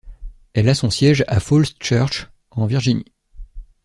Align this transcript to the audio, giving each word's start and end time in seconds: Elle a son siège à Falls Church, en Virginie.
Elle 0.53 0.67
a 0.67 0.73
son 0.73 0.89
siège 0.89 1.23
à 1.27 1.39
Falls 1.39 1.67
Church, 1.79 2.25
en 2.49 2.65
Virginie. 2.65 3.05